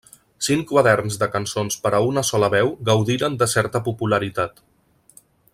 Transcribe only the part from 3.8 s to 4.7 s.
popularitat.